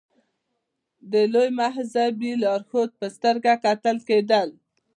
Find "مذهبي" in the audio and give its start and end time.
1.59-2.31